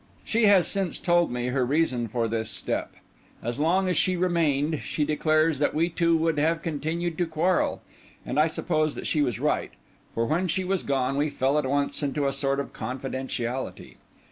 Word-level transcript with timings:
She 0.25 0.45
has 0.45 0.67
since 0.67 0.97
told 0.97 1.31
me 1.31 1.49
her 1.49 1.63
reason 1.63 2.07
for 2.07 2.27
this 2.27 2.49
step. 2.49 2.93
As 3.43 3.59
long 3.59 3.87
as 3.87 3.95
she 3.95 4.17
remained, 4.17 4.81
she 4.83 5.05
declares 5.05 5.59
that 5.59 5.75
we 5.75 5.89
two 5.89 6.17
would 6.17 6.39
have 6.39 6.63
continued 6.63 7.19
to 7.19 7.27
quarrel; 7.27 7.83
and 8.25 8.39
I 8.39 8.47
suppose 8.47 8.95
that 8.95 9.05
she 9.05 9.21
was 9.21 9.39
right, 9.39 9.69
for 10.15 10.25
when 10.25 10.47
she 10.47 10.63
was 10.63 10.81
gone 10.81 11.17
we 11.17 11.29
fell 11.29 11.59
at 11.59 11.67
once 11.69 12.01
into 12.01 12.25
a 12.25 12.33
sort 12.33 12.59
of 12.59 12.73
confidentiality. 12.73 13.97